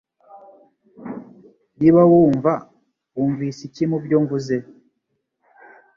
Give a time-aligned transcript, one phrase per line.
[1.79, 2.51] Niba wumva,
[3.17, 4.55] wumvise iki mubyo mvuze